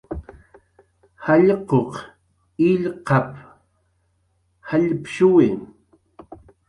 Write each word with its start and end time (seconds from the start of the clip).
"jallq'uq 1.23 1.93
illqap"" 2.69 3.29
jallpshuwi." 4.67 5.49